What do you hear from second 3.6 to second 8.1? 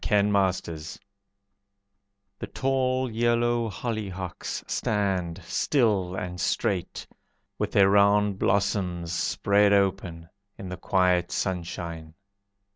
hollyhocks stand, Still and straight, With their